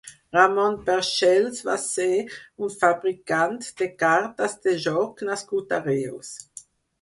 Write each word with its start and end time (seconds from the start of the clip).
Ramon 0.35 0.75
Perxells 0.85 1.59
va 1.67 1.75
ser 1.83 2.07
un 2.67 2.71
fabricant 2.85 3.53
de 3.83 3.89
cartes 4.05 4.57
de 4.65 4.75
joc 4.87 5.23
nascut 5.31 5.77
a 5.79 5.81
Reus. 5.85 6.35